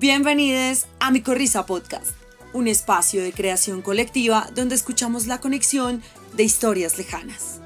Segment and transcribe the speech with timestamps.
[0.00, 2.12] Bienvenidos a Mi Corrisa Podcast,
[2.54, 6.02] un espacio de creación colectiva donde escuchamos la conexión
[6.34, 7.59] de historias lejanas.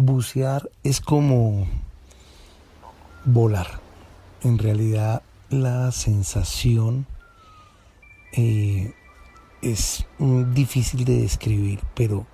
[0.00, 1.66] Bucear es como
[3.24, 3.80] volar.
[4.42, 7.06] En realidad la sensación
[8.32, 8.94] eh,
[9.62, 10.06] es
[10.54, 12.26] difícil de describir, pero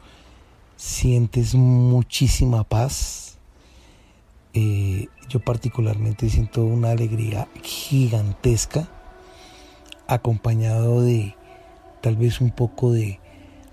[0.77, 3.39] sientes muchísima paz.
[4.55, 8.89] Eh, yo particularmente siento una alegría gigantesca,
[10.07, 11.35] acompañado de
[12.01, 13.19] tal vez un poco de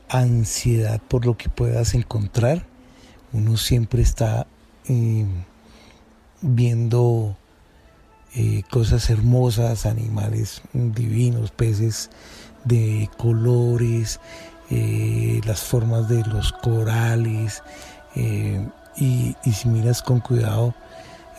[0.09, 2.72] ansiedad por lo que puedas encontrar
[3.33, 4.45] uno siempre está
[4.87, 5.25] eh,
[6.41, 7.35] viendo
[8.35, 12.11] eh, cosas hermosas, animales divinos, peces
[12.63, 14.19] de colores,
[14.69, 17.63] eh, las formas de los corales,
[18.15, 20.75] y, y, si miras con cuidado,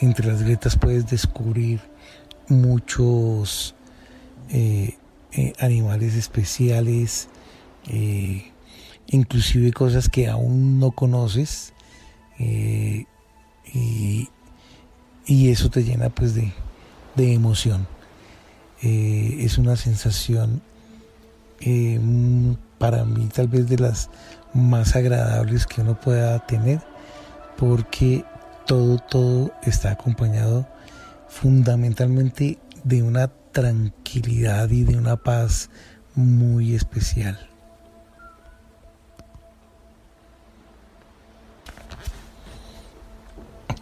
[0.01, 1.81] entre las grietas puedes descubrir
[2.49, 3.77] muchos
[5.61, 7.29] animales especiales,
[9.07, 11.74] inclusive cosas que aún no conoces
[12.39, 13.07] eh,
[13.73, 14.29] y,
[15.27, 16.53] eso te llena pues de,
[17.17, 17.87] emoción.
[18.83, 20.63] Eh, es una sensación
[21.61, 22.01] eh,
[22.79, 24.11] para mí tal vez de las
[24.53, 26.81] más agradables que uno pueda tener
[27.57, 28.25] porque
[28.67, 30.67] todo, todo está acompañado
[31.29, 35.71] fundamentalmente de una tranquilidad y de una paz
[36.15, 37.54] muy especial.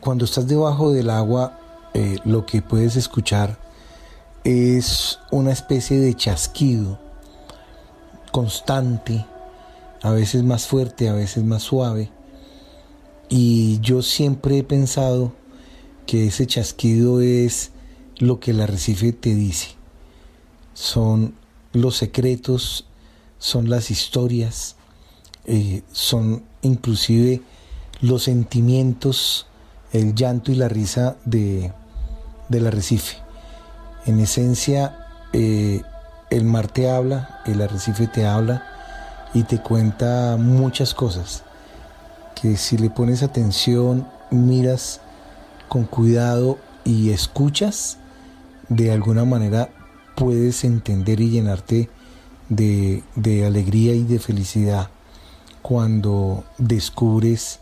[0.03, 1.61] Cuando estás debajo del agua,
[1.95, 3.57] eh, lo que puedes escuchar
[4.43, 6.99] es una especie de chasquido
[8.33, 9.25] constante,
[10.03, 12.11] a veces más fuerte, a veces más suave.
[13.29, 15.35] Y yo siempre he pensado
[16.05, 17.71] que ese chasquido es
[18.19, 19.69] lo que el arrecife te dice.
[20.75, 21.37] Son
[21.73, 22.87] los secretos,
[23.39, 24.75] son las historias,
[25.45, 27.41] eh, son inclusive
[28.01, 29.47] los sentimientos
[29.93, 31.73] el llanto y la risa de,
[32.49, 33.17] del arrecife.
[34.07, 34.97] En esencia,
[35.33, 35.83] eh,
[36.31, 38.65] el mar te habla, el arrecife te habla
[39.35, 41.45] y te cuenta muchas cosas
[42.41, 45.01] que si le pones atención, miras
[45.69, 47.99] con cuidado y escuchas,
[48.69, 49.71] de alguna manera
[50.17, 51.89] puedes entender y llenarte
[52.49, 54.89] de, de alegría y de felicidad
[55.63, 57.61] cuando descubres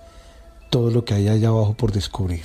[0.71, 2.45] todo lo que hay allá abajo por descubrir.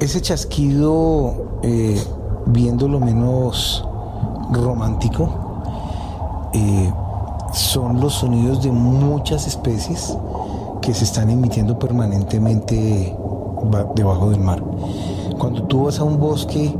[0.00, 2.00] Ese chasquido, eh,
[2.46, 3.84] viendo lo menos
[4.52, 5.62] romántico,
[6.52, 6.92] eh,
[7.54, 10.16] son los sonidos de muchas especies
[10.82, 13.16] que se están emitiendo permanentemente
[13.94, 14.62] debajo del mar.
[15.38, 16.74] Cuando tú vas a un bosque,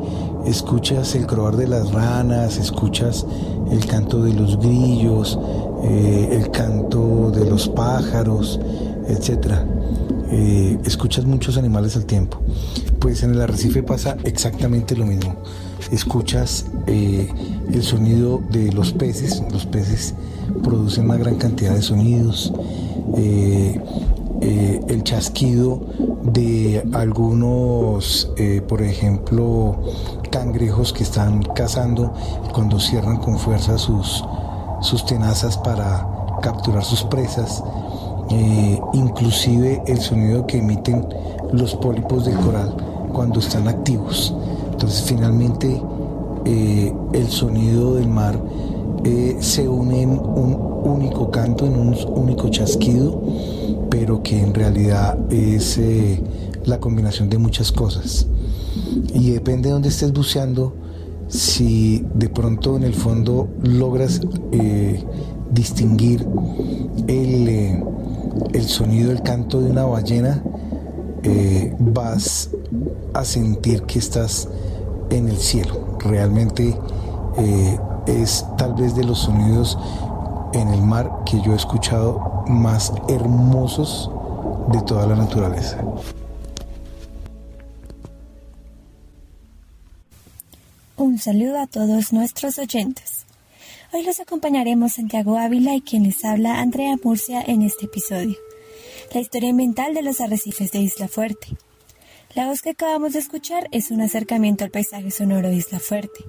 [0.45, 3.27] escuchas el croar de las ranas, escuchas
[3.71, 5.39] el canto de los grillos,
[5.88, 8.59] eh, el canto de los pájaros,
[9.09, 9.53] etc.
[10.31, 12.41] Eh, escuchas muchos animales al tiempo.
[12.99, 15.37] Pues en el arrecife pasa exactamente lo mismo.
[15.93, 17.29] Escuchas eh,
[17.73, 20.15] el sonido de los peces, los peces
[20.65, 22.53] producen una gran cantidad de sonidos,
[24.41, 25.87] el chasquido
[26.25, 28.33] de algunos,
[28.67, 29.81] por ejemplo,
[30.31, 32.12] cangrejos que están cazando
[32.53, 34.25] cuando cierran con fuerza sus,
[34.87, 36.06] sus tenazas para
[36.41, 37.62] capturar sus presas,
[38.31, 41.06] eh, inclusive el sonido que emiten
[41.53, 42.75] los pólipos del coral
[43.12, 44.33] cuando están activos.
[44.71, 45.83] Entonces finalmente
[46.44, 48.41] eh, el sonido del mar
[49.05, 53.21] eh, se une en un único canto, en un único chasquido,
[53.91, 55.81] pero que en realidad es
[56.65, 58.27] la combinación de muchas cosas.
[59.12, 60.75] Y depende de dónde estés buceando,
[61.28, 64.20] si de pronto en el fondo logras
[65.50, 66.26] distinguir
[67.06, 67.82] el,
[68.52, 70.43] el sonido del canto de una ballena,
[71.78, 72.50] vas
[73.14, 74.49] a sentir que estás
[75.11, 75.96] en el cielo.
[76.00, 76.78] Realmente
[77.38, 79.78] eh, es tal vez de los sonidos
[80.52, 84.11] en el mar que yo he escuchado más hermosos
[84.73, 85.78] de toda la naturaleza.
[90.99, 93.27] Un saludo a todos nuestros oyentes.
[93.93, 98.39] Hoy los acompañaremos Santiago Ávila y quien les habla Andrea Murcia en este episodio.
[99.13, 101.49] La historia ambiental de los arrecifes de Isla Fuerte.
[102.35, 106.25] La voz que acabamos de escuchar es un acercamiento al paisaje sonoro de Isla Fuerte.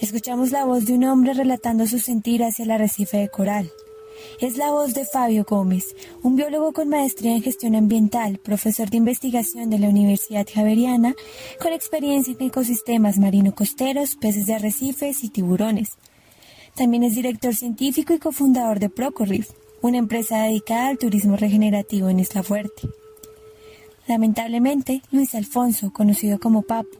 [0.00, 3.70] Escuchamos la voz de un hombre relatando su sentir hacia el arrecife de coral.
[4.40, 8.96] Es la voz de Fabio Gómez, un biólogo con maestría en gestión ambiental, profesor de
[8.96, 11.14] investigación de la Universidad Javeriana,
[11.60, 15.90] con experiencia en ecosistemas marino-costeros, peces de arrecifes y tiburones.
[16.74, 19.50] También es director científico y cofundador de Procorif,
[19.82, 22.88] una empresa dedicada al turismo regenerativo en Isla Fuerte.
[24.08, 26.98] Lamentablemente, Luis Alfonso, conocido como Papo,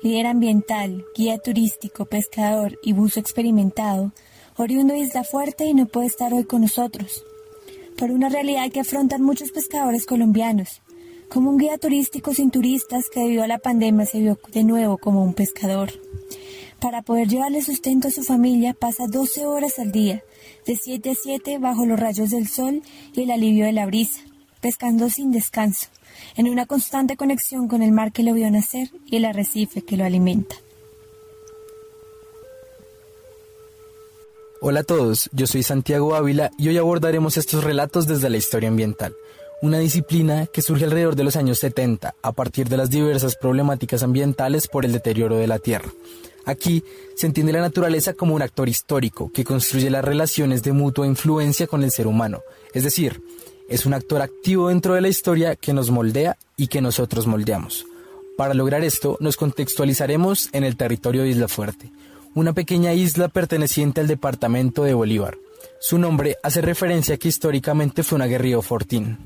[0.00, 4.12] líder ambiental, guía turístico, pescador y buzo experimentado,
[4.58, 7.24] oriundo de Isla Fuerte y no puede estar hoy con nosotros,
[7.96, 10.82] por una realidad que afrontan muchos pescadores colombianos,
[11.28, 14.98] como un guía turístico sin turistas que debido a la pandemia se vio de nuevo
[14.98, 15.92] como un pescador.
[16.80, 20.22] Para poder llevarle sustento a su familia pasa 12 horas al día,
[20.66, 22.82] de 7 a 7 bajo los rayos del sol
[23.14, 24.20] y el alivio de la brisa,
[24.60, 25.88] pescando sin descanso
[26.36, 29.96] en una constante conexión con el mar que lo vio nacer y el arrecife que
[29.96, 30.56] lo alimenta.
[34.60, 38.68] Hola a todos, yo soy Santiago Ávila y hoy abordaremos estos relatos desde la historia
[38.68, 39.14] ambiental,
[39.62, 44.02] una disciplina que surge alrededor de los años 70 a partir de las diversas problemáticas
[44.02, 45.92] ambientales por el deterioro de la Tierra.
[46.44, 46.82] Aquí
[47.14, 51.68] se entiende la naturaleza como un actor histórico que construye las relaciones de mutua influencia
[51.68, 52.42] con el ser humano,
[52.74, 53.22] es decir,
[53.68, 57.86] es un actor activo dentro de la historia que nos moldea y que nosotros moldeamos.
[58.36, 61.92] Para lograr esto, nos contextualizaremos en el territorio de Isla Fuerte,
[62.34, 65.36] una pequeña isla perteneciente al departamento de Bolívar.
[65.80, 69.18] Su nombre hace referencia a que históricamente fue un aguerrido fortín.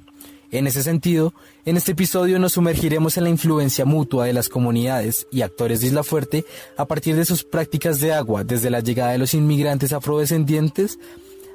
[0.50, 1.32] En ese sentido,
[1.64, 5.86] en este episodio nos sumergiremos en la influencia mutua de las comunidades y actores de
[5.86, 6.44] Isla Fuerte
[6.76, 10.98] a partir de sus prácticas de agua desde la llegada de los inmigrantes afrodescendientes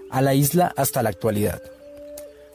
[0.09, 1.61] a la isla hasta la actualidad.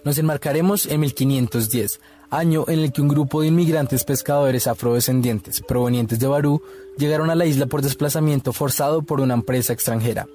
[0.05, 2.01] Nos enmarcaremos en 1510,
[2.33, 6.63] año en el que un grupo de inmigrantes pescadores afrodescendientes provenientes de Barú
[6.97, 10.27] llegaron a la isla por desplazamiento forzado por una empresa extranjera.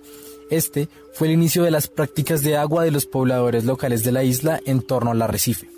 [0.52, 4.24] Este fue el inicio de las prácticas de agua de los pobladores locales de la
[4.24, 5.70] isla en torno al arrecife.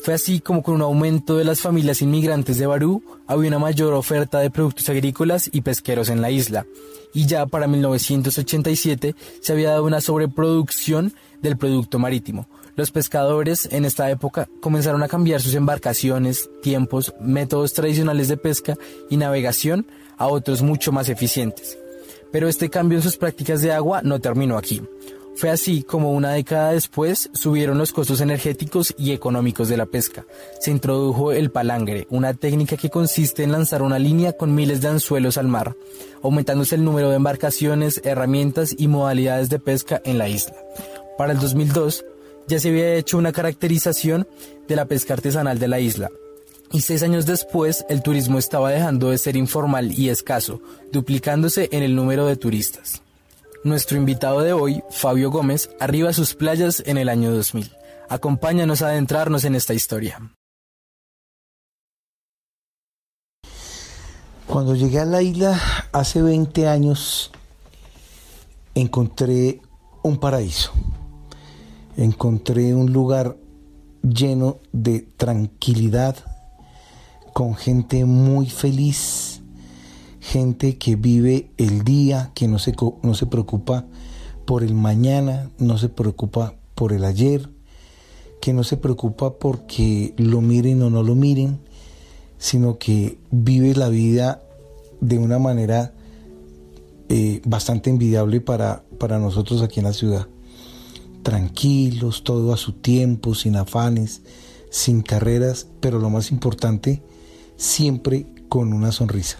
[0.00, 3.94] Fue así como con un aumento de las familias inmigrantes de Barú había una mayor
[3.94, 6.66] oferta de productos agrícolas y pesqueros en la isla,
[7.12, 11.12] y ya para 1987 se había dado una sobreproducción
[11.42, 12.46] del producto marítimo,
[12.76, 18.76] los pescadores en esta época comenzaron a cambiar sus embarcaciones, tiempos, métodos tradicionales de pesca
[19.10, 19.86] y navegación
[20.18, 21.78] a otros mucho más eficientes.
[22.30, 24.82] Pero este cambio en sus prácticas de agua no terminó aquí.
[25.36, 30.24] Fue así como una década después subieron los costos energéticos y económicos de la pesca.
[30.60, 34.88] Se introdujo el palangre, una técnica que consiste en lanzar una línea con miles de
[34.88, 35.76] anzuelos al mar,
[36.22, 40.56] aumentándose el número de embarcaciones, herramientas y modalidades de pesca en la isla.
[41.18, 42.02] Para el 2002,
[42.48, 44.28] ya se había hecho una caracterización
[44.68, 46.10] de la pesca artesanal de la isla.
[46.72, 50.60] Y seis años después, el turismo estaba dejando de ser informal y escaso,
[50.92, 53.02] duplicándose en el número de turistas.
[53.62, 57.70] Nuestro invitado de hoy, Fabio Gómez, arriba a sus playas en el año 2000.
[58.08, 60.20] Acompáñanos a adentrarnos en esta historia.
[64.46, 65.60] Cuando llegué a la isla
[65.92, 67.32] hace 20 años,
[68.74, 69.60] encontré
[70.02, 70.72] un paraíso
[71.96, 73.36] encontré un lugar
[74.02, 76.16] lleno de tranquilidad,
[77.32, 79.42] con gente muy feliz,
[80.20, 83.86] gente que vive el día, que no se, no se preocupa
[84.46, 87.50] por el mañana, no se preocupa por el ayer,
[88.40, 91.58] que no se preocupa porque lo miren o no lo miren,
[92.38, 94.42] sino que vive la vida
[95.00, 95.92] de una manera
[97.08, 100.28] eh, bastante envidiable para, para nosotros aquí en la ciudad
[101.26, 104.22] tranquilos, todo a su tiempo, sin afanes,
[104.70, 107.02] sin carreras, pero lo más importante,
[107.56, 109.38] siempre con una sonrisa.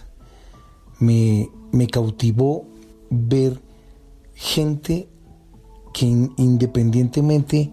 [0.99, 2.67] Me, me cautivó
[3.09, 3.61] ver
[4.33, 5.07] gente
[5.93, 7.71] que independientemente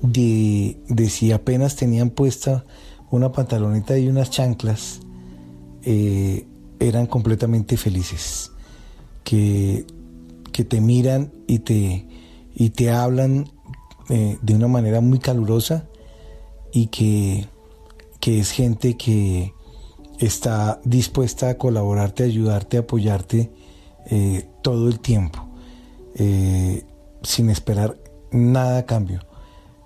[0.00, 2.64] de, de, si apenas tenían puesta
[3.10, 5.00] una pantaloneta y unas chanclas,
[5.82, 6.46] eh,
[6.78, 8.52] eran completamente felices.
[9.24, 9.84] Que,
[10.52, 12.06] que, te miran y te,
[12.54, 13.55] y te hablan
[14.08, 15.88] eh, de una manera muy calurosa
[16.72, 17.48] y que,
[18.20, 19.52] que es gente que
[20.20, 23.50] está dispuesta a colaborarte, ayudarte, apoyarte
[24.08, 25.48] eh, todo el tiempo,
[26.14, 26.84] eh,
[27.22, 27.98] sin esperar
[28.30, 29.22] nada a cambio,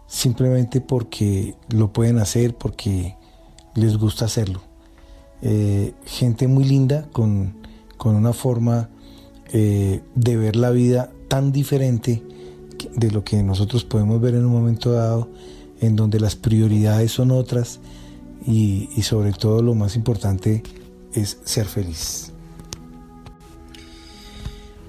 [0.06, 3.16] simplemente porque lo pueden hacer, porque
[3.74, 4.60] les gusta hacerlo.
[6.04, 7.56] Gente muy linda, con,
[7.96, 8.90] con una forma
[9.50, 10.02] de
[10.36, 12.22] ver la vida tan diferente
[12.94, 15.30] de lo que nosotros podemos ver en un momento dado,
[15.80, 17.80] en donde las prioridades son otras
[18.46, 20.62] y, sobre todo lo más importante
[21.14, 22.32] es ser feliz.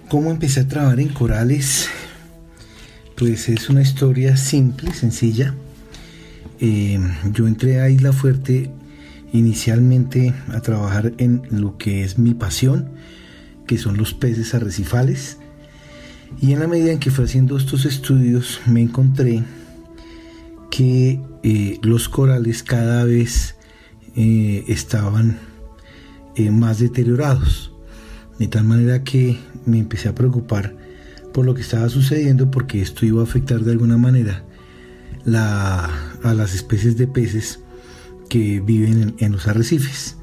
[0.10, 1.88] ¿Cómo empecé a trabajar en corales?
[3.16, 5.56] Pues es una historia simple, sencilla.
[6.60, 7.00] Eh,
[7.34, 8.72] yo entré a Isla Fuerte
[9.32, 12.90] inicialmente a trabajar en lo que es mi pasión,
[13.68, 15.38] que son los peces arrecifales.
[16.40, 19.44] Y en la medida en que fui haciendo estos estudios me encontré
[20.70, 23.56] que eh, los corales cada vez
[24.16, 25.40] eh, estaban
[26.52, 27.72] más deteriorados.
[28.40, 30.76] De tal manera que me empecé a preocupar
[31.34, 34.44] por lo que estaba sucediendo porque esto iba a afectar de alguna manera
[35.26, 37.60] a las especies de peces
[38.30, 40.18] que viven en, los arrecifes.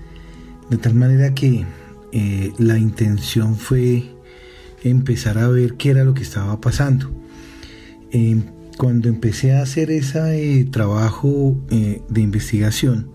[0.70, 1.64] De tal manera que
[2.12, 4.14] eh, la intención fue
[4.82, 7.10] empezar a ver qué era lo que estaba pasando.
[8.10, 8.42] Em,
[8.76, 13.10] cuando empecé a hacer ese eh, trabajo eh, de investigación,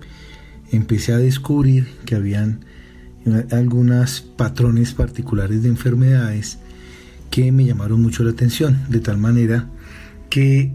[0.71, 2.65] empecé a descubrir que habían
[3.51, 6.59] algunos patrones particulares de enfermedades
[7.33, 9.69] que me llamaron mucho la atención, de tal manera
[10.29, 10.71] que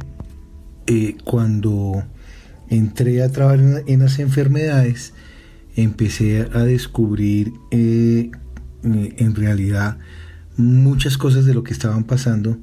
[0.87, 2.03] eh, cuando
[2.69, 5.13] entré a trabajar en, las enfermedades,
[5.77, 8.31] empecé a descubrir eh,
[8.83, 9.99] eh, en realidad
[10.59, 12.59] muchas cosas de lo que estaban pasando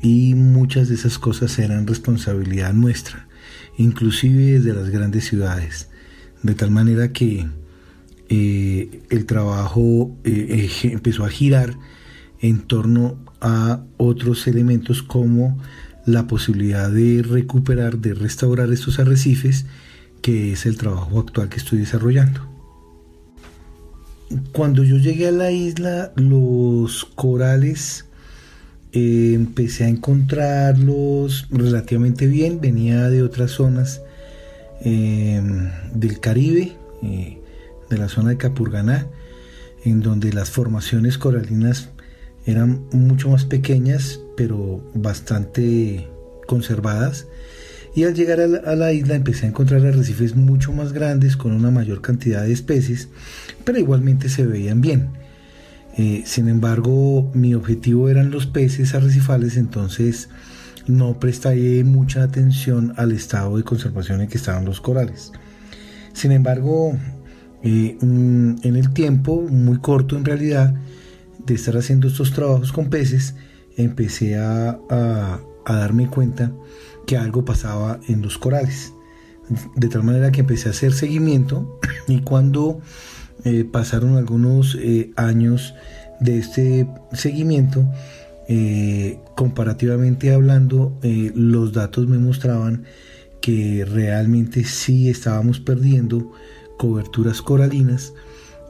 [0.00, 3.28] y muchas de esas cosas eran responsabilidad nuestra,
[3.76, 5.88] inclusive desde las grandes ciudades,
[6.42, 7.46] de tal manera que
[8.28, 11.76] eh, el trabajo eh, empezó a girar
[12.40, 15.58] en torno a otros elementos como
[16.06, 19.66] la posibilidad de recuperar, de restaurar estos arrecifes,
[20.22, 22.49] que es el trabajo actual que estoy desarrollando.
[24.52, 28.06] Cuando yo llegué a la isla, los corales
[28.92, 34.02] eh, empecé a encontrarlos relativamente bien, venía de otras zonas
[34.82, 36.72] del Caribe,
[37.02, 39.08] de la zona de Capurganá,
[39.84, 41.90] en donde las formaciones coralinas
[42.46, 46.08] eran mucho más pequeñas, pero bastante
[46.46, 47.26] conservadas.
[47.94, 51.70] Y al llegar a la, isla empecé a encontrar arrecifes mucho más grandes, con una
[51.70, 53.08] mayor cantidad de especies,
[53.64, 55.08] pero igualmente se veían bien.
[55.96, 60.28] Eh, sin embargo, mi objetivo eran los peces arrecifales, entonces
[60.86, 65.32] no presté mucha atención al estado de conservación en que estaban los corales.
[66.12, 66.96] Sin embargo,
[67.62, 70.74] Mm, en el tiempo, muy corto en realidad,
[71.44, 73.34] de estar haciendo estos trabajos con peces,
[73.76, 74.78] empecé a,
[75.66, 76.50] darme cuenta
[77.10, 78.92] que algo pasaba en los corales.
[79.74, 82.78] De tal manera que empecé a hacer seguimiento y cuando
[83.44, 85.74] eh, pasaron algunos eh, años
[86.20, 87.84] de este seguimiento,
[88.46, 92.84] eh, comparativamente hablando, los datos me mostraban
[93.40, 96.30] que realmente sí estábamos perdiendo
[96.78, 98.12] coberturas coralinas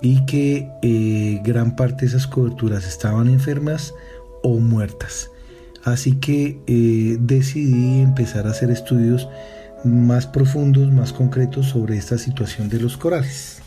[0.01, 3.93] y que gran parte de esas coberturas estaban enfermas
[4.43, 5.31] o muertas.
[5.85, 9.29] Así que eh, decidí empezar a hacer estudios
[9.85, 13.63] más profundos, más concretos sobre esta situación de los corales.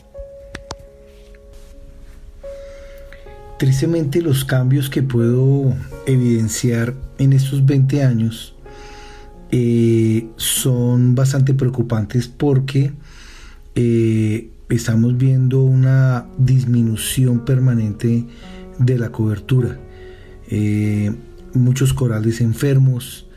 [3.58, 5.74] Tristemente los cambios que puedo
[6.06, 8.56] evidenciar en estos 20 años
[9.52, 12.92] eh, son bastante preocupantes porque
[13.76, 18.26] eh, estamos viendo una disminución permanente
[18.78, 19.80] de la cobertura.
[21.54, 23.28] Muchos corales enfermos,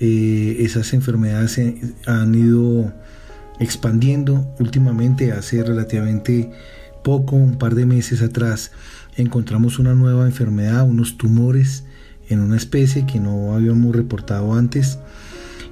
[0.00, 1.60] eh, esas enfermedades
[2.06, 2.92] han ido
[3.58, 6.50] expandiendo últimamente, hace relativamente
[7.02, 8.70] poco, un par de meses atrás,
[9.16, 11.84] encontramos una nueva enfermedad, unos tumores
[12.28, 14.98] en una especie que no habíamos reportado antes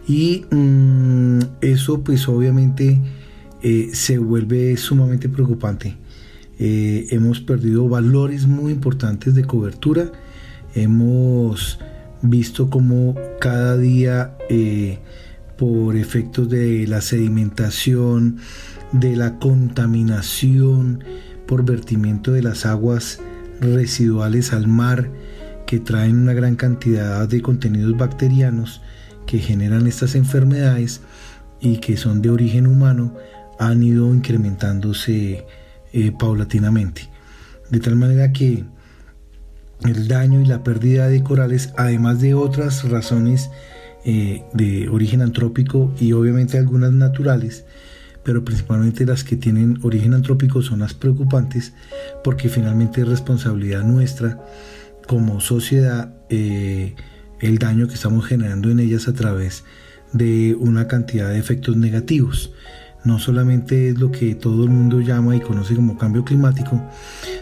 [0.08, 3.00] y mm, eso pues obviamente
[3.62, 5.96] eh, se vuelve sumamente preocupante.
[6.58, 10.10] Eh, hemos perdido valores muy importantes de cobertura.
[10.76, 11.78] Hemos
[12.20, 14.98] visto como cada día eh,
[15.56, 18.36] por efectos de la sedimentación,
[18.92, 21.02] de la contaminación,
[21.46, 23.20] por vertimiento de las aguas
[23.58, 25.10] residuales al mar,
[25.66, 28.82] que traen una gran cantidad de contenidos bacterianos
[29.26, 31.00] que generan estas enfermedades
[31.58, 33.14] y que son de origen humano,
[33.58, 35.46] han ido incrementándose
[35.94, 37.08] eh, paulatinamente.
[37.70, 38.66] De tal manera que
[39.84, 43.50] el daño y la pérdida de corales, además de otras razones
[44.04, 47.64] eh, de origen antrópico y obviamente algunas naturales,
[48.22, 51.72] pero principalmente las que tienen origen antrópico son las preocupantes
[52.24, 54.44] porque finalmente es responsabilidad nuestra
[55.06, 56.94] como sociedad eh,
[57.40, 59.64] el daño que estamos generando en ellas a través
[60.12, 62.52] de una cantidad de efectos negativos
[63.06, 66.82] no solamente es lo que todo el mundo llama y conoce como cambio climático,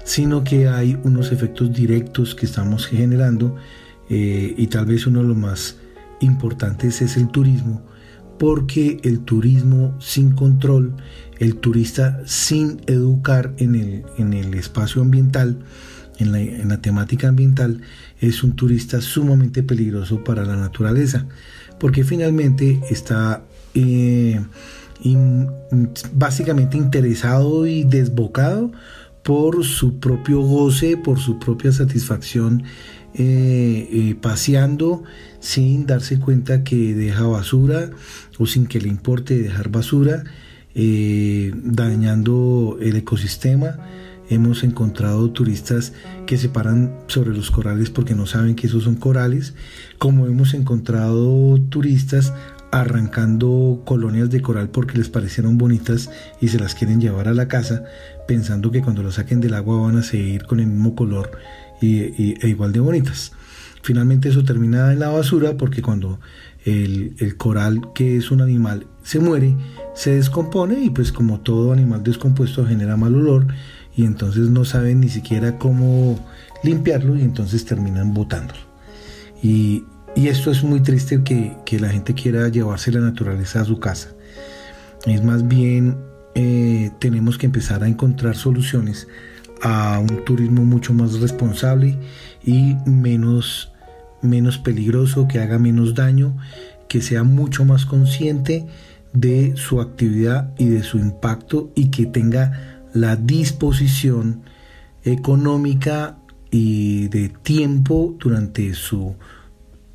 [0.04, 3.56] sino que hay unos efectos directos que estamos generando
[4.10, 5.76] eh, y tal vez uno de los más
[6.20, 7.82] importantes es el turismo,
[8.38, 10.94] porque el turismo sin control,
[11.38, 15.64] el turista sin educar en el, espacio ambiental,
[16.18, 17.80] en la, temática ambiental,
[18.20, 21.26] es un turista sumamente peligroso para la naturaleza,
[21.80, 23.42] porque finalmente está...
[23.74, 24.40] Eh,
[26.12, 28.72] básicamente interesado y desbocado
[29.22, 32.62] por su propio goce, por su propia satisfacción,
[33.14, 35.04] eh, eh, paseando
[35.40, 37.90] sin darse cuenta que deja basura
[38.38, 40.24] o sin que le importe dejar basura,
[40.74, 43.78] eh, dañando el ecosistema.
[44.30, 45.92] Hemos encontrado turistas
[46.26, 49.54] que se paran sobre los corales porque no saben que esos son corales,
[49.98, 52.32] como hemos encontrado turistas
[52.80, 57.46] arrancando colonias de coral porque les parecieron bonitas y se las quieren llevar a la
[57.46, 57.84] casa
[58.26, 61.30] pensando que cuando lo saquen del agua van a seguir con el mismo color
[61.80, 63.30] y, e igual de bonitas.
[63.82, 66.18] Finalmente eso termina en la basura porque cuando
[66.64, 69.54] el, el, coral, que es un animal, se muere,
[69.94, 73.46] se descompone y pues como todo animal descompuesto genera mal olor
[73.96, 76.18] y entonces no saben ni siquiera cómo
[76.64, 78.58] limpiarlo y entonces terminan botándolo.
[79.40, 79.84] Y
[80.16, 84.10] y esto es muy triste que, la gente quiera llevarse la naturaleza a su casa.
[85.06, 85.96] Es más bien,
[86.34, 89.08] eh, tenemos que empezar a encontrar soluciones
[89.60, 91.98] a un turismo mucho más responsable
[92.44, 93.72] y menos,
[94.22, 96.36] menos peligroso, que haga menos daño,
[96.88, 98.66] que sea mucho más consciente
[99.12, 104.42] de su actividad y de su impacto y que tenga la disposición
[105.02, 106.18] económica
[106.50, 109.16] y de tiempo durante su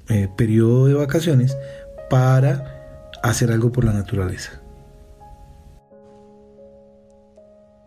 [0.09, 1.57] eh, periodo de vacaciones
[2.09, 4.61] para hacer algo por la naturaleza.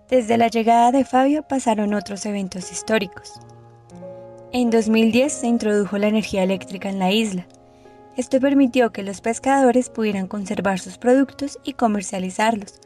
[0.09, 3.33] Desde la llegada de Fabio pasaron otros eventos históricos.
[4.53, 7.47] En 2010 se introdujo la energía eléctrica en la isla.
[8.17, 12.79] Esto permitió que los pescadores pudieran conservar sus productos y comercializarlos.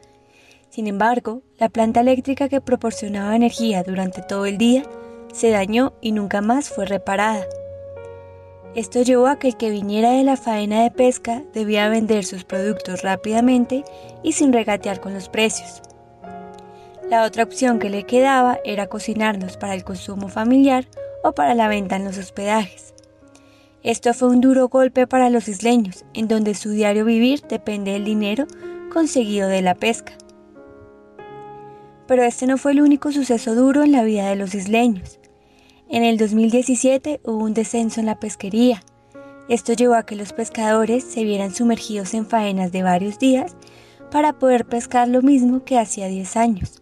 [0.69, 4.83] Sin embargo, la planta eléctrica que proporcionaba energía durante todo el día
[5.33, 7.45] se dañó y nunca más fue reparada.
[8.77, 12.43] Esto llevó a que el que viniera de la faena de pesca debía vender sus
[12.43, 13.83] productos rápidamente
[14.21, 15.81] y sin regatear con los precios.
[17.09, 20.85] La otra opción que le quedaba era cocinarlos para el consumo familiar
[21.23, 22.93] o para la venta en los hospedajes.
[23.81, 28.05] Esto fue un duro golpe para los isleños, en donde su diario vivir depende del
[28.05, 28.45] dinero
[28.93, 30.13] conseguido de la pesca.
[32.05, 35.19] Pero este no fue el único suceso duro en la vida de los isleños.
[35.89, 38.83] En el 2017 hubo un descenso en la pesquería.
[39.47, 43.55] Esto llevó a que los pescadores se vieran sumergidos en faenas de varios días
[44.11, 46.81] para poder pescar lo mismo que hacía 10 años.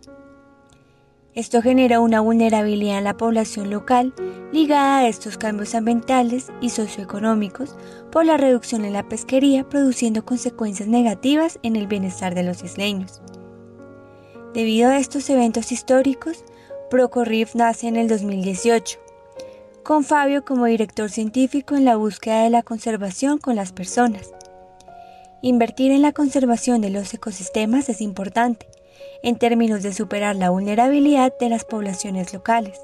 [1.35, 4.13] Esto generó una vulnerabilidad en la población local
[4.51, 7.75] ligada a estos cambios ambientales y socioeconómicos
[8.11, 13.21] por la reducción en la pesquería produciendo consecuencias negativas en el bienestar de los isleños.
[14.55, 16.45] Debido a estos eventos históricos,
[16.89, 18.99] Procorrif nace en el 2018,
[19.83, 24.29] con Fabio como director científico en la búsqueda de la conservación con las personas.
[25.41, 28.67] Invertir en la conservación de los ecosistemas es importante,
[29.23, 32.79] en términos de superar la vulnerabilidad de las poblaciones locales.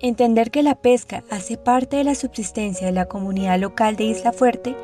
[0.00, 4.32] Entender que la pesca hace parte de la subsistencia de la comunidad local de Isla
[4.32, 4.74] Fuerte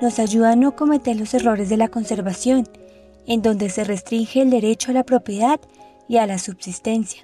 [0.00, 2.68] nos ayuda a no cometer los errores de la conservación,
[3.28, 5.60] en donde se restringe el derecho a la propiedad
[6.08, 7.22] y a la subsistencia,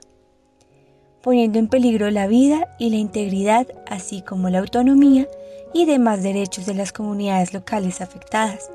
[1.23, 5.29] poniendo en peligro la vida y la integridad, así como la autonomía
[5.73, 8.71] y demás derechos de las comunidades locales afectadas.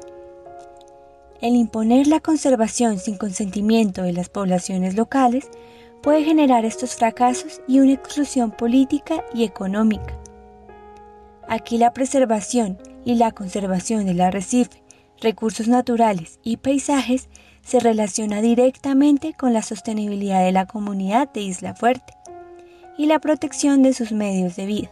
[1.40, 5.50] el imponer la conservación sin consentimiento de las poblaciones locales
[6.02, 10.18] puede generar estos fracasos y una exclusión política y económica.
[11.48, 14.84] Aquí la preservación y la conservación del arrecife,
[15.22, 17.30] recursos naturales y paisajes
[17.68, 22.14] se relaciona directamente con la sostenibilidad de la comunidad de Isla Fuerte
[22.98, 24.92] y la protección de sus medios de vida.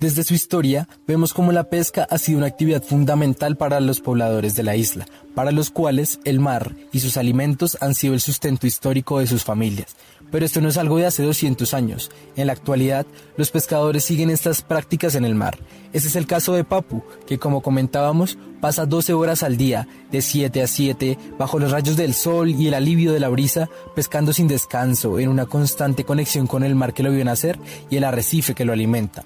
[0.00, 4.56] Desde su historia, vemos cómo la pesca ha sido una actividad fundamental para los pobladores
[4.56, 8.66] de la isla, para los cuales el mar y sus alimentos han sido el sustento
[8.66, 9.94] histórico de sus familias.
[10.30, 12.10] Pero esto no es algo de hace 200 años.
[12.36, 15.58] En la actualidad, los pescadores siguen estas prácticas en el mar.
[15.92, 20.22] Ese es el caso de Papu, que como comentábamos, pasa 12 horas al día, de
[20.22, 24.32] 7 a 7, bajo los rayos del sol y el alivio de la brisa, pescando
[24.32, 27.58] sin descanso, en una constante conexión con el mar que lo vio nacer
[27.90, 29.24] y el arrecife que lo alimenta.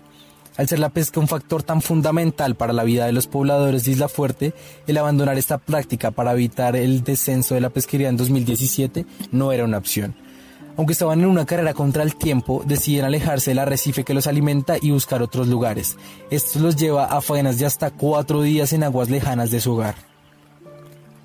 [0.57, 3.91] Al ser la pesca un factor tan fundamental para la vida de los pobladores de
[3.91, 4.55] Isla Fuerte,
[4.87, 9.65] el abandonar esta práctica para evitar el descenso de la pesquería en 2017 no era
[9.65, 10.15] una opción.
[10.77, 14.77] Aunque estaban en una carrera contra el tiempo, deciden alejarse del arrecife que los alimenta
[14.81, 15.97] y buscar otros lugares.
[16.31, 19.95] Esto los lleva a faenas de hasta cuatro días en aguas lejanas de su hogar.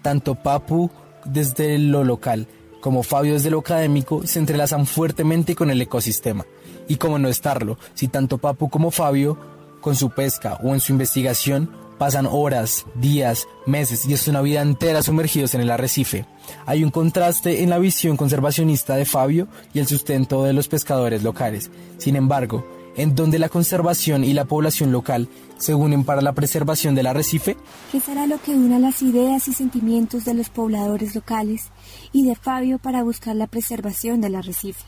[0.02, 0.92] Tanto Papu
[1.26, 2.48] desde lo local
[2.82, 6.46] como Fabio desde lo académico se entrelazan fuertemente con el ecosistema
[6.88, 9.38] y cómo no estarlo, si tanto Papu como Fabio,
[9.82, 14.62] con su pesca o en su investigación, pasan horas, días, meses y es una vida
[14.62, 16.26] entera sumergidos en el arrecife.
[16.66, 21.22] Hay un contraste en la visión conservacionista de Fabio y el sustento de los pescadores
[21.22, 21.70] locales.
[22.00, 26.96] Sin embargo, en donde la conservación y la población local se unen para la preservación
[26.96, 27.56] del arrecife?
[27.92, 31.70] ¿Qué será lo que una las ideas y sentimientos de los pobladores locales
[32.12, 34.84] y de Fabio para buscar la preservación del arrecife?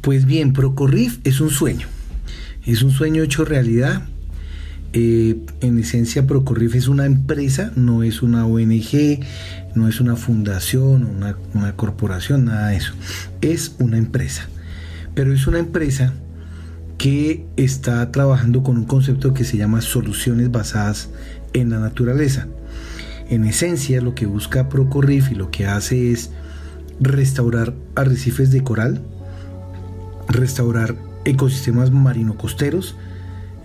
[0.00, 1.88] Pues bien, Procorrif es un sueño,
[2.66, 4.02] es un sueño hecho realidad.
[4.92, 9.20] Eh, en esencia, Procorrif es una empresa, no es una ONG,
[9.74, 12.92] no es una fundación, una, una corporación, nada de eso.
[13.40, 14.48] Es una empresa,
[15.14, 16.12] pero es una empresa
[16.98, 21.10] que está trabajando con un concepto que se llama soluciones basadas
[21.52, 22.48] en la naturaleza.
[23.28, 26.30] En esencia, lo que busca Procorrif y lo que hace es
[27.00, 29.02] restaurar arrecifes de coral,
[30.28, 30.96] restaurar
[31.26, 32.96] ecosistemas marino-costeros,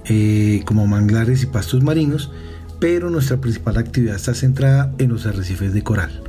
[0.05, 2.31] eh, como manglares y pastos marinos,
[2.79, 6.23] pero nuestra principal actividad está centrada en los arrecifes de coral.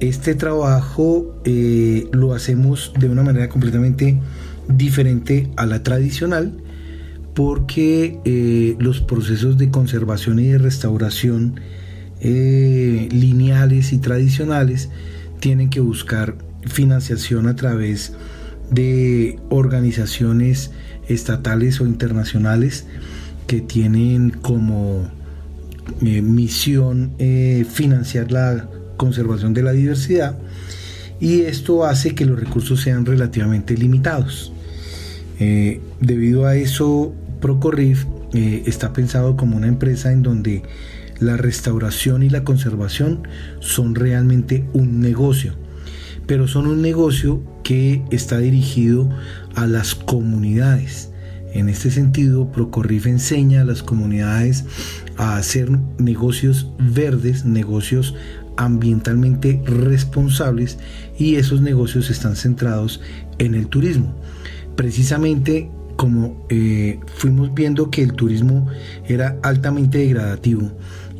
[0.00, 4.20] Este trabajo eh, lo hacemos de una manera completamente
[4.68, 6.52] diferente a la tradicional
[7.34, 11.60] porque eh, los procesos de conservación y de restauración
[12.20, 14.88] lineales y tradicionales
[15.40, 18.33] tienen que buscar financiación a través de
[18.74, 20.70] de organizaciones
[21.08, 22.86] estatales o internacionales
[23.46, 25.08] que tienen como
[26.00, 30.38] eh, misión eh, financiar la conservación de la diversidad
[31.20, 34.52] y esto hace que los recursos sean relativamente limitados.
[35.40, 40.64] Eh, debido a eso, Procorrif está pensado como una empresa en donde
[41.20, 43.28] la restauración y la conservación
[43.60, 45.54] son realmente un negocio
[46.26, 49.08] pero son un negocio que está dirigido
[49.54, 51.10] a las comunidades.
[51.52, 54.64] En este sentido, Procorrif enseña a las comunidades
[55.16, 58.14] a hacer negocios verdes, negocios
[58.56, 60.78] ambientalmente responsables
[61.18, 63.00] y esos negocios están centrados
[63.38, 64.14] en el turismo.
[64.76, 68.66] Precisamente como eh, fuimos viendo que el turismo
[69.06, 70.72] era altamente degradativo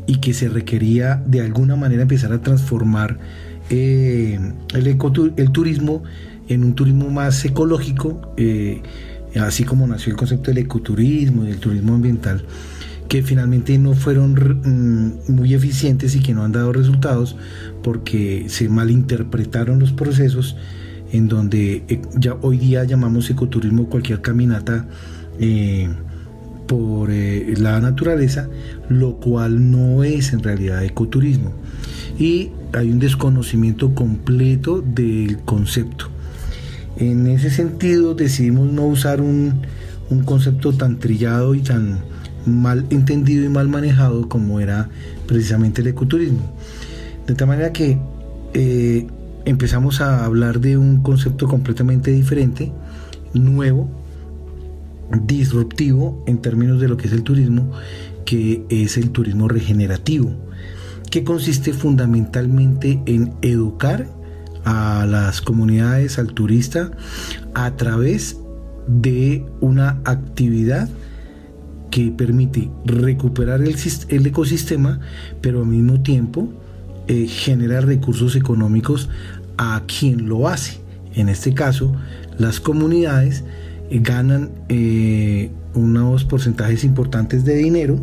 [0.07, 3.19] y que se requería de alguna manera empezar a transformar
[3.71, 4.39] eh,
[4.75, 4.99] el,
[5.37, 6.03] el turismo
[6.49, 8.83] en un turismo más ecológico, eh,
[9.41, 12.45] así como nació el concepto del ecoturismo y del turismo ambiental,
[13.09, 17.37] que finalmente no fueron mm, muy eficientes y que no han dado resultados
[17.83, 20.57] porque se malinterpretaron los procesos
[21.13, 24.87] en donde eh, ya hoy día llamamos ecoturismo cualquier caminata
[26.69, 28.49] por la naturaleza,
[28.89, 31.53] lo cual no es en realidad ecoturismo.
[32.19, 36.07] Y hay un desconocimiento completo del concepto.
[36.97, 39.63] En ese sentido decidimos no usar un,
[40.25, 42.05] concepto tan trillado y tan
[42.47, 44.89] mal entendido y mal manejado como era
[45.27, 46.55] precisamente el ecoturismo.
[47.27, 47.99] De tal manera que
[48.53, 49.09] eh,
[49.45, 52.73] empezamos a hablar de un concepto completamente diferente,
[53.33, 53.91] nuevo,
[55.27, 57.73] disruptivo en términos de lo que es el turismo,
[58.25, 60.31] que es el turismo regenerativo
[61.15, 64.09] que consiste fundamentalmente en educar
[64.65, 66.91] a las comunidades, al turista,
[67.55, 68.37] a través
[68.89, 70.89] de una actividad
[71.93, 73.77] que permite recuperar el,
[74.27, 74.99] ecosistema,
[75.41, 76.53] pero al mismo tiempo
[77.07, 79.09] eh, genera recursos económicos
[79.57, 80.81] a quien lo hace.
[81.15, 81.95] En este caso,
[82.39, 83.45] las comunidades
[83.89, 88.01] ganan eh, unos porcentajes importantes de dinero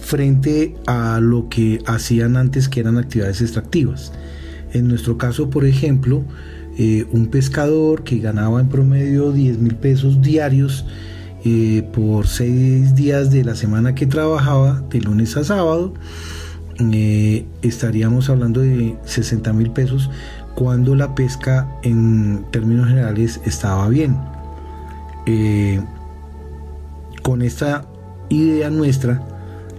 [0.00, 4.12] frente a lo que hacían antes que eran actividades extractivas.
[4.72, 6.24] En nuestro caso, por ejemplo,
[6.78, 10.86] eh, un pescador que ganaba en promedio 10 mil pesos diarios
[11.94, 15.94] por seis días de la semana que trabajaba, de lunes a sábado,
[17.62, 20.10] estaríamos hablando de 60 mil pesos
[20.54, 24.16] cuando la pesca en términos generales estaba bien.
[25.26, 25.80] Eh,
[27.22, 27.86] con esta
[28.28, 29.22] idea nuestra,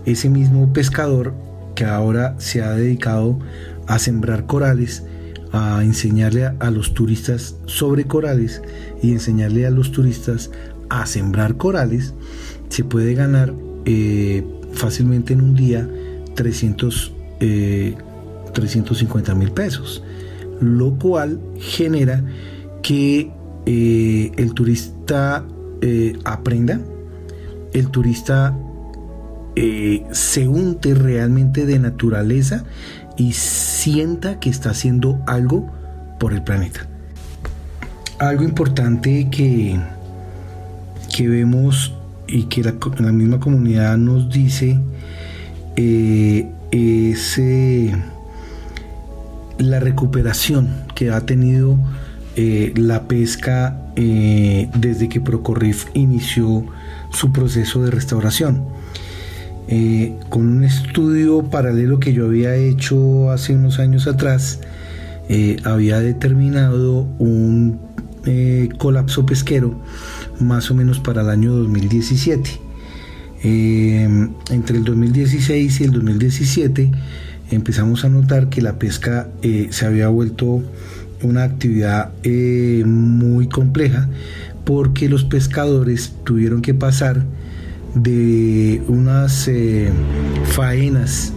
[0.05, 1.33] ese mismo pescador
[1.75, 3.39] que ahora se ha dedicado
[3.87, 5.03] a sembrar corales,
[5.51, 8.61] a enseñarle a, los turistas sobre corales
[9.01, 10.51] y enseñarle a los turistas
[10.89, 12.13] a sembrar corales,
[12.69, 13.53] se puede ganar
[13.85, 15.87] eh, fácilmente en un día
[16.35, 17.13] 300,
[18.53, 20.03] 350 eh, mil pesos,
[20.59, 22.23] lo cual genera
[22.81, 23.31] que
[23.65, 25.45] el turista
[25.81, 26.79] eh, aprenda,
[27.73, 28.55] el turista
[29.55, 32.63] eh, se unte realmente de naturaleza
[33.17, 35.69] y sienta que está haciendo algo
[36.19, 36.87] por el planeta.
[38.19, 39.79] Algo importante que,
[41.15, 41.93] que vemos
[42.27, 44.79] y que la, misma comunidad nos dice
[45.75, 47.39] eh, es
[49.57, 51.77] la recuperación que ha tenido
[52.35, 56.65] eh, la pesca eh, desde que Procorrif inició
[57.11, 58.65] su proceso de restauración.
[59.67, 64.59] Eh, con un estudio paralelo que yo había hecho hace unos años atrás,
[65.63, 67.79] había determinado un
[68.77, 69.79] colapso pesquero
[70.41, 72.59] más o menos para el año 2017.
[73.43, 76.91] entre el 2016 y el 2017
[77.49, 79.29] empezamos a notar que la pesca
[79.69, 80.61] se había vuelto
[81.23, 84.09] una actividad eh, muy compleja
[84.65, 87.25] porque los pescadores tuvieron que pasar
[87.95, 89.91] de unas eh,
[90.45, 91.33] faenas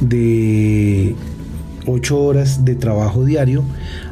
[0.00, 1.14] de
[1.86, 3.64] 8 horas de trabajo diario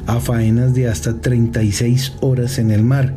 [0.07, 3.15] a faenas de hasta 36 horas en el mar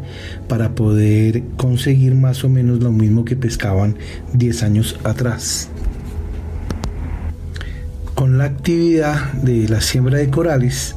[0.47, 3.97] para poder conseguir más o menos lo mismo que pescaban
[4.33, 5.69] 10 años atrás.
[8.13, 10.95] Con la actividad de la siembra de corales,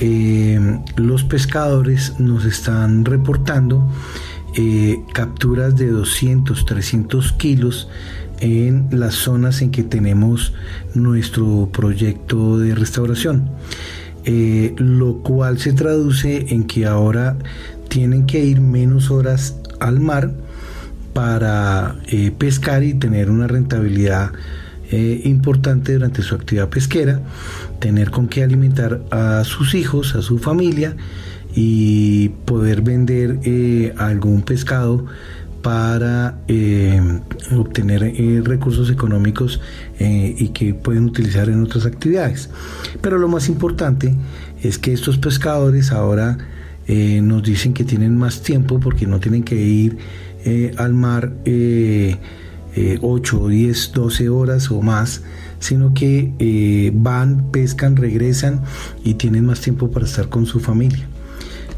[0.00, 3.88] eh, los pescadores nos están reportando
[4.56, 7.88] eh, capturas de 200, 300 kilos
[8.40, 10.52] en las zonas en que tenemos
[10.94, 13.48] nuestro proyecto de restauración,
[14.24, 17.36] eh, lo cual se traduce en que ahora
[17.88, 20.32] tienen que ir menos horas al mar
[21.12, 21.96] para
[22.38, 24.32] pescar y tener una rentabilidad
[24.90, 27.20] importante durante su actividad pesquera
[27.84, 30.96] tener con qué alimentar a sus hijos, a su familia
[31.54, 35.06] y poder vender eh, algún pescado
[35.62, 37.00] para eh,
[37.56, 39.60] obtener eh, recursos económicos
[39.98, 42.50] y que pueden utilizar en otras actividades.
[43.00, 44.14] Pero lo más importante
[44.62, 46.36] es que estos pescadores ahora
[46.86, 49.96] nos dicen que tienen más tiempo porque no tienen que ir
[50.76, 51.32] al mar
[53.00, 55.22] 8, 10, 12 horas o más
[55.60, 58.60] sino que van, pescan, regresan
[59.02, 61.08] y tienen más tiempo para estar con su familia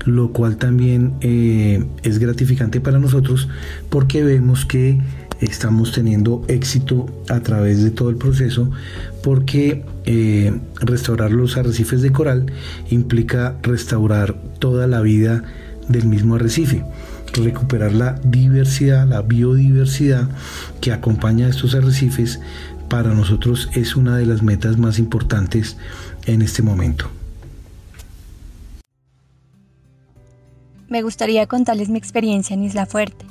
[0.06, 3.48] lo cual también eh, es gratificante para nosotros
[3.90, 5.00] porque vemos que
[5.40, 8.70] estamos teniendo éxito a través de todo el proceso
[9.22, 12.46] porque eh, restaurar los arrecifes de coral
[12.88, 15.42] implica restaurar toda la vida
[15.88, 16.84] del mismo arrecife
[17.34, 20.28] recuperar la diversidad, la biodiversidad
[20.80, 22.40] que acompaña a estos arrecifes
[22.88, 25.76] para nosotros es una de las metas más importantes
[26.26, 27.10] en este momento.
[30.88, 33.26] Me gustaría contarles mi experiencia en Isla Fuerte.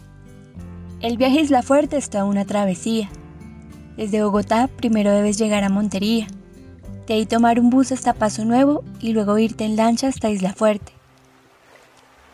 [1.00, 3.10] El viaje a Isla Fuerte es toda una travesía.
[3.96, 6.28] Desde Bogotá primero debes llegar a Montería,
[7.08, 10.54] de ahí tomar un bus hasta Paso Nuevo y luego irte en lancha hasta Isla
[10.54, 10.92] Fuerte.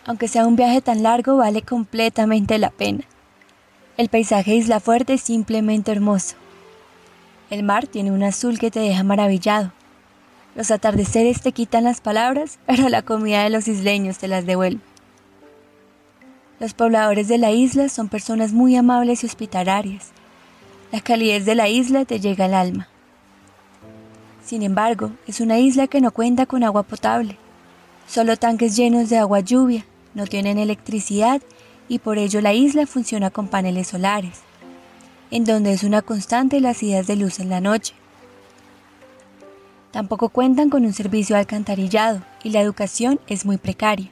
[0.08, 3.04] Aunque sea un viaje tan largo, vale completamente la pena.
[3.98, 6.36] El paisaje de Isla Fuerte es simplemente hermoso.
[7.52, 9.72] El mar tiene un azul que te deja maravillado.
[10.56, 14.82] Los atardeceres te quitan las palabras, pero la comida de los isleños te las devuelve.
[16.62, 20.12] Los pobladores de la isla son personas muy amables y hospitalarias.
[20.92, 22.88] La calidez de la isla te llega al alma.
[24.46, 27.36] Sin embargo, es una isla que no cuenta con agua potable.
[28.08, 31.42] Solo tanques llenos de agua lluvia, no tienen electricidad
[31.90, 34.42] y por ello la isla funciona con paneles solares.
[35.32, 37.96] en donde es una constante las idas de luz en la noche.
[39.90, 44.12] Tampoco cuentan con un servicio alcantarillado y la educación es muy precaria.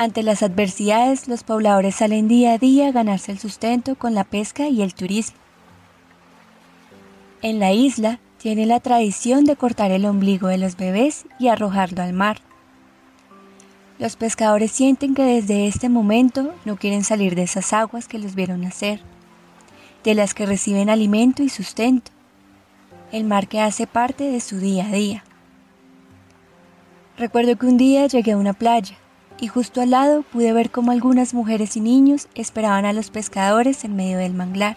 [0.00, 4.24] Ante las adversidades, los pobladores salen día a día a ganarse el sustento con la
[4.24, 5.36] pesca y el turismo.
[7.42, 12.00] En la isla tiene la tradición de cortar el ombligo de los bebés y arrojarlo
[12.02, 12.38] al mar.
[13.98, 18.34] Los pescadores sienten que desde este momento no quieren salir de esas aguas que los
[18.34, 19.02] vieron nacer,
[20.02, 22.10] de las que reciben alimento y sustento,
[23.12, 25.24] el mar que hace parte de su día a día.
[27.18, 28.96] Recuerdo que un día llegué a una playa
[29.40, 33.84] y justo al lado pude ver cómo algunas mujeres y niños esperaban a los pescadores
[33.84, 34.76] en medio del manglar.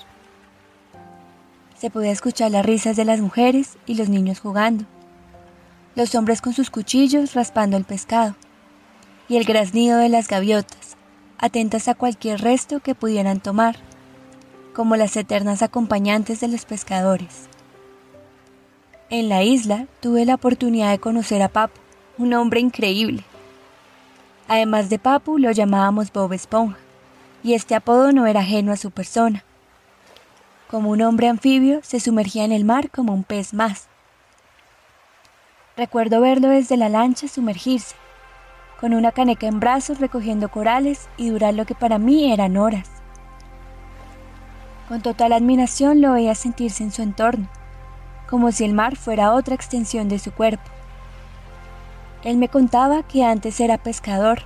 [1.77, 4.85] Se podía escuchar las risas de las mujeres y los niños jugando,
[5.95, 8.35] los hombres con sus cuchillos raspando el pescado
[9.27, 10.95] y el graznido de las gaviotas,
[11.37, 13.75] atentas a cualquier resto que pudieran tomar,
[14.73, 17.47] como las eternas acompañantes de los pescadores.
[19.09, 21.79] En la isla tuve la oportunidad de conocer a Papo,
[22.17, 23.23] un hombre increíble.
[24.47, 26.77] Además de Papu, lo llamábamos Bob Esponja,
[27.43, 29.43] y este apodo no era ajeno a su persona.
[30.69, 33.87] Como un hombre anfibio, se sumergía en el mar como un pez más.
[35.77, 37.95] Recuerdo verlo desde la lancha sumergirse,
[38.79, 42.89] con una caneca en brazos recogiendo corales y durar lo que para mí eran horas.
[44.89, 47.47] Con total admiración lo veía sentirse en su entorno,
[48.29, 50.69] como si el mar fuera otra extensión de su cuerpo.
[52.23, 54.43] Él me contaba que antes era pescador.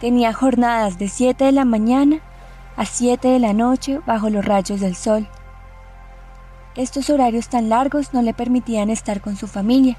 [0.00, 2.20] Tenía jornadas de 7 de la mañana
[2.76, 5.28] a 7 de la noche bajo los rayos del sol.
[6.74, 9.96] Estos horarios tan largos no le permitían estar con su familia,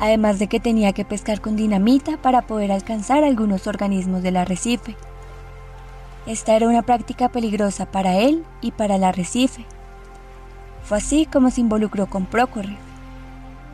[0.00, 4.96] además de que tenía que pescar con dinamita para poder alcanzar algunos organismos del arrecife.
[6.26, 9.64] Esta era una práctica peligrosa para él y para el arrecife.
[10.82, 12.89] Fue así como se involucró con Procorre.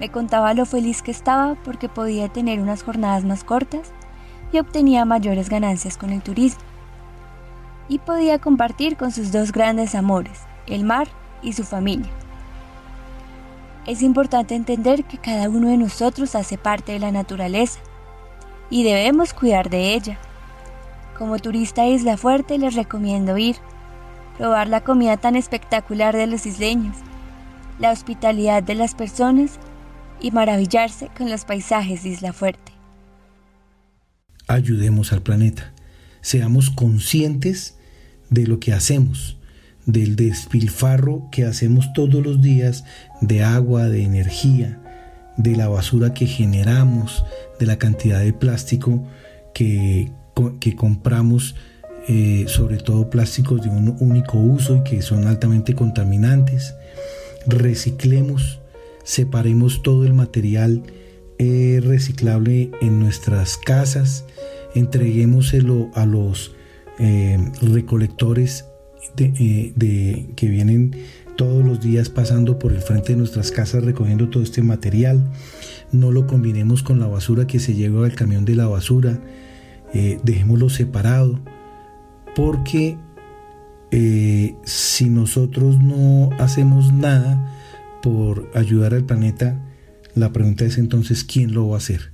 [0.01, 3.93] Me contaba lo feliz que estaba porque podía tener unas jornadas más cortas
[4.53, 6.61] y obtenía mayores ganancias con el turismo.
[7.89, 11.09] Y podía compartir con sus dos grandes amores, el mar
[11.43, 12.11] y su familia.
[13.87, 17.79] Es importante entender que cada uno de nosotros hace parte de la naturaleza
[18.69, 20.19] y debemos cuidar de ella.
[21.17, 23.57] Como turista a Isla Fuerte les recomiendo ir,
[24.37, 26.97] probar la comida tan espectacular de los isleños,
[27.79, 29.61] la hospitalidad de las personas
[30.21, 32.73] y maravillarse con los paisajes de Isla Fuerte.
[34.49, 35.73] Ayudemos al planeta,
[36.21, 37.77] seamos conscientes
[38.31, 39.39] de lo que hacemos,
[39.87, 42.85] del despilfarro que hacemos todos los días
[43.21, 44.81] de agua, de energía,
[45.37, 47.25] de la basura que generamos,
[47.59, 49.07] de la cantidad de plástico
[49.55, 50.11] que,
[50.61, 51.55] que compramos,
[52.09, 56.75] eh, sobre todo plásticos de un único uso y que son altamente contaminantes.
[57.47, 58.61] Reciclemos
[59.07, 60.83] separemos todo el material
[61.39, 64.25] eh, reciclable en nuestras casas,
[64.75, 66.57] entreguémoselo a los
[66.99, 68.65] eh, recolectores
[69.17, 70.97] eh, de, que vienen
[71.37, 75.25] todos los días pasando por el frente de nuestras casas recogiendo todo este material.
[75.93, 79.21] No lo combinemos con la basura que se lleva al camión de la basura.
[79.93, 81.39] dejémoslo separado.
[82.35, 82.99] Porque
[84.65, 87.56] si nosotros no hacemos nada,
[88.07, 89.61] por ayudar al planeta,
[90.15, 92.13] la pregunta es entonces, ¿quién lo va a hacer?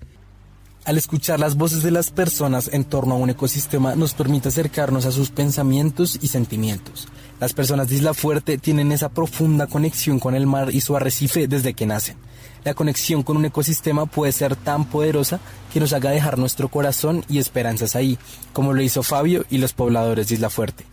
[0.86, 5.04] Al escuchar las voces de las personas en torno a un ecosistema nos permite acercarnos
[5.04, 7.08] a sus pensamientos y sentimientos.
[7.40, 11.46] Las personas de Isla Fuerte tienen esa profunda conexión con el mar y su arrecife
[11.46, 12.16] desde que nacen.
[12.64, 15.40] La conexión con un ecosistema puede ser tan poderosa
[15.74, 18.16] que nos haga dejar nuestro corazón y esperanzas ahí,
[18.54, 20.86] como lo hizo Fabio y los pobladores de Isla Fuerte.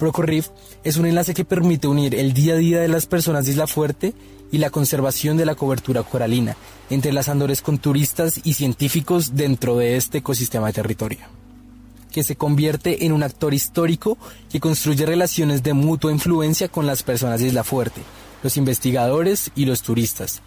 [0.00, 0.48] Procorrif
[0.82, 3.66] es un enlace que permite unir el día a día de las personas de Isla
[3.66, 4.14] Fuerte
[4.50, 6.56] y la conservación de la cobertura coralina,
[6.88, 11.18] entrelazándoles con turistas y científicos dentro de este ecosistema de territorio,
[12.10, 14.16] que se convierte en un actor histórico
[14.50, 18.00] que construye relaciones de mutua influencia con las personas de Isla Fuerte,
[18.42, 20.40] los investigadores y los turistas,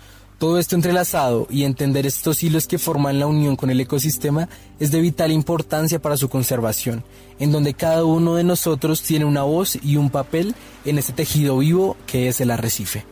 [0.44, 4.92] todo esto entrelazado y entender estos hilos que forman la unión con el ecosistema es
[4.92, 7.02] de vital importancia para su conservación,
[7.40, 11.60] en donde cada uno de nosotros tiene una voz y un papel en este tejido
[11.60, 13.06] vivo que es el arrecife.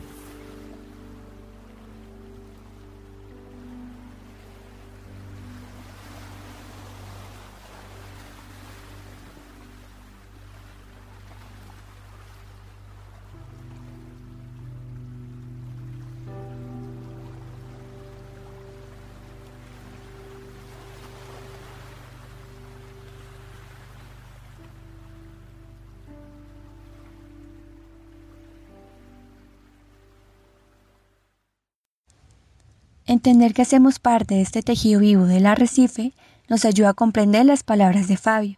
[33.11, 36.13] Entender que hacemos parte de este tejido vivo del arrecife
[36.47, 38.55] nos ayuda a comprender las palabras de Fabio.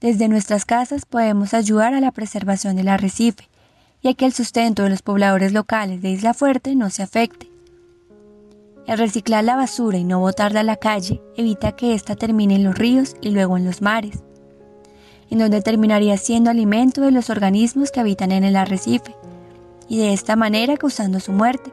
[0.00, 3.48] Desde nuestras casas podemos ayudar a la preservación del arrecife
[4.00, 7.50] y a que el sustento de los pobladores locales de Isla Fuerte no se afecte.
[8.86, 12.62] El reciclar la basura y no botarla a la calle evita que ésta termine en
[12.62, 14.22] los ríos y luego en los mares,
[15.30, 19.16] en donde terminaría siendo alimento de los organismos que habitan en el arrecife,
[19.88, 21.72] y de esta manera causando su muerte,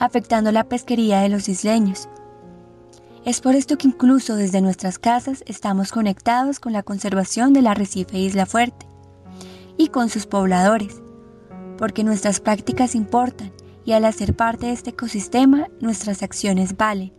[0.00, 2.08] afectando la pesquería de los isleños.
[3.24, 8.18] Es por esto que incluso desde nuestras casas estamos conectados con la conservación del arrecife
[8.18, 8.86] Isla Fuerte
[9.76, 11.02] y con sus pobladores,
[11.78, 13.52] porque nuestras prácticas importan
[13.84, 17.12] y al hacer parte de este ecosistema nuestras acciones valen.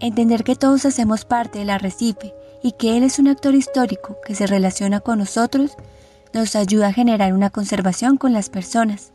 [0.00, 4.34] Entender que todos hacemos parte del arrecife y que Él es un actor histórico que
[4.34, 5.72] se relaciona con nosotros
[6.34, 9.14] nos ayuda a generar una conservación con las personas,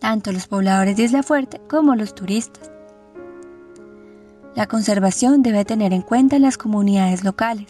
[0.00, 2.70] tanto los pobladores de Isla Fuerte como los turistas.
[4.56, 7.68] La conservación debe tener en cuenta las comunidades locales.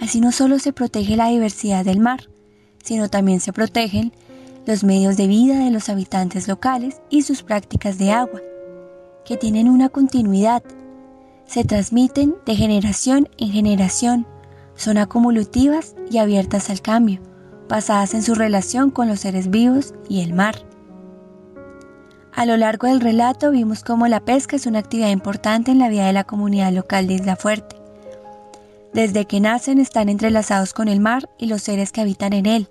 [0.00, 2.28] Así no solo se protege la diversidad del mar,
[2.82, 4.12] sino también se protegen
[4.66, 8.40] los medios de vida de los habitantes locales y sus prácticas de agua,
[9.24, 10.62] que tienen una continuidad,
[11.46, 14.26] se transmiten de generación en generación,
[14.74, 17.20] son acumulativas y abiertas al cambio,
[17.68, 20.66] basadas en su relación con los seres vivos y el mar.
[22.36, 25.88] A lo largo del relato vimos cómo la pesca es una actividad importante en la
[25.88, 27.76] vida de la comunidad local de Isla Fuerte.
[28.92, 32.68] Desde que nacen están entrelazados con el mar y los seres que habitan en él.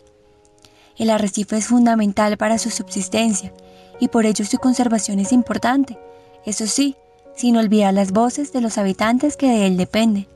[0.98, 3.52] El arrecife es fundamental para su subsistencia
[4.00, 5.98] y por ello su conservación es importante,
[6.46, 6.96] eso sí,
[7.36, 10.28] sin olvidar las voces de los habitantes que de él dependen.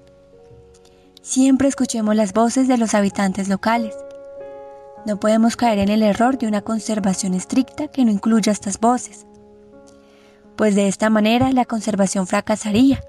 [1.22, 3.94] Siempre escuchemos las voces de los habitantes locales.
[5.06, 9.26] No podemos caer en el error de una conservación estricta que no incluya estas voces,
[10.56, 13.02] pues de esta manera la conservación fracasaría,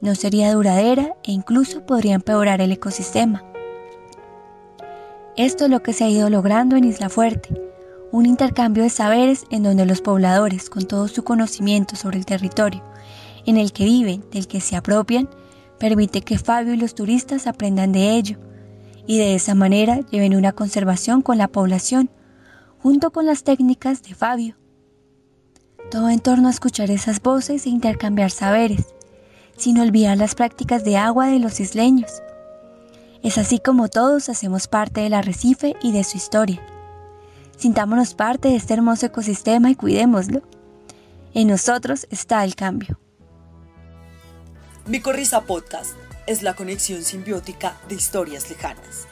[0.00, 3.44] no sería duradera e incluso podría empeorar el ecosistema.
[5.36, 7.50] Esto es lo que se ha ido logrando en Isla Fuerte,
[8.12, 12.82] un intercambio de saberes en donde los pobladores, con todo su conocimiento sobre el territorio
[13.44, 15.28] en el que viven, del que se apropian,
[15.78, 18.38] permite que Fabio y los turistas aprendan de ello
[19.06, 22.10] y de esa manera lleven una conservación con la población,
[22.82, 24.56] junto con las técnicas de Fabio.
[25.90, 28.86] Todo en torno a escuchar esas voces e intercambiar saberes,
[29.56, 32.22] sin olvidar las prácticas de agua de los isleños.
[33.22, 36.60] Es así como todos hacemos parte del arrecife y de su historia.
[37.56, 40.42] Sintámonos parte de este hermoso ecosistema y cuidémoslo.
[41.32, 42.98] En nosotros está el cambio.
[44.86, 45.96] Micorriza Podcast
[46.26, 49.06] es la conexión simbiótica de historias lejanas.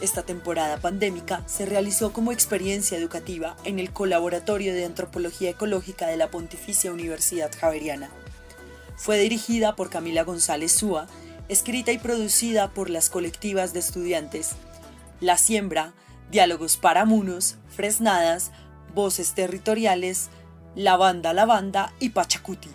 [0.00, 6.16] Esta temporada pandémica se realizó como experiencia educativa en el Colaboratorio de Antropología Ecológica de
[6.16, 8.10] la Pontificia Universidad Javeriana.
[8.96, 11.08] Fue dirigida por Camila González Súa,
[11.48, 14.52] escrita y producida por las colectivas de estudiantes
[15.20, 15.92] La Siembra,
[16.30, 18.52] Diálogos para Munos, Fresnadas,
[18.94, 20.28] Voces Territoriales,
[20.76, 22.70] La Banda La Banda y Pachacuti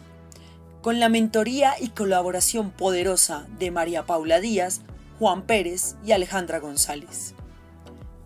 [0.82, 4.82] con la mentoría y colaboración poderosa de María Paula Díaz,
[5.18, 7.34] Juan Pérez y Alejandra González.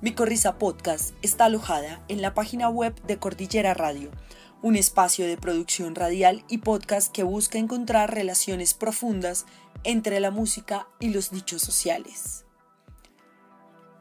[0.02, 4.12] Mi Corrisa Podcast está alojada en la página web de Cordillera Radio,
[4.62, 9.46] un espacio de producción radial y podcast que busca encontrar relaciones profundas
[9.84, 12.46] entre la música y los dichos sociales.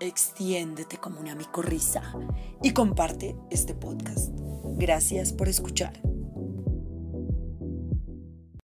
[0.01, 2.15] Extiéndete como una micorrisa
[2.63, 4.31] y comparte este podcast.
[4.77, 6.12] Gracias por escuchar.